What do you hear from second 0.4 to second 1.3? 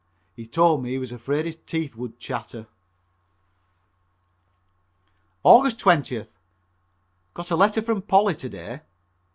told me he was